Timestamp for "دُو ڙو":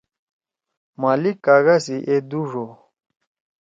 2.29-2.65